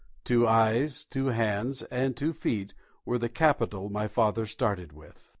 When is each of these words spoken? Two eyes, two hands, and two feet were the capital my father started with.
Two 0.23 0.47
eyes, 0.47 1.05
two 1.05 1.27
hands, 1.27 1.83
and 1.91 2.17
two 2.17 2.33
feet 2.33 2.73
were 3.05 3.19
the 3.19 3.29
capital 3.29 3.87
my 3.87 4.07
father 4.07 4.47
started 4.47 4.93
with. 4.93 5.29